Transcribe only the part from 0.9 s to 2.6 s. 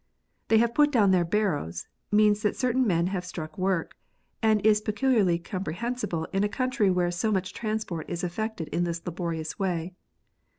doivn their harrows, means that